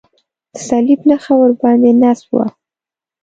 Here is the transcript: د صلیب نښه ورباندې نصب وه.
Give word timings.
د 0.53 0.55
صلیب 0.67 0.99
نښه 1.09 1.33
ورباندې 1.41 1.91
نصب 2.01 2.29
وه. 2.35 2.45